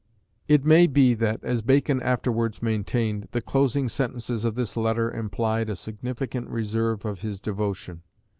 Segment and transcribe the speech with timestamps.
[0.47, 5.69] It may be that, as Bacon afterwards maintained, the closing sentences of this letter implied
[5.69, 8.01] a significant reserve of his devotion.